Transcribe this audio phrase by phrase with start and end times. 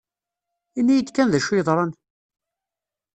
[0.79, 1.91] Ini-yi-d kan d acu yeḍran!